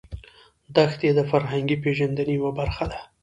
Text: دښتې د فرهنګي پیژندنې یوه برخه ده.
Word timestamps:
دښتې 0.75 1.09
د 1.17 1.19
فرهنګي 1.31 1.77
پیژندنې 1.83 2.33
یوه 2.39 2.51
برخه 2.59 2.85
ده. 2.91 2.99